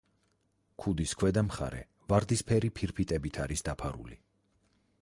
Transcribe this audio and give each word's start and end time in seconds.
ქუდის 0.83 1.13
ქვედა 1.23 1.43
მხარე 1.49 1.83
ვარდისფერი 2.13 2.73
ფირფიტებით 2.81 3.39
არის 3.47 3.65
დაფარული. 3.71 4.21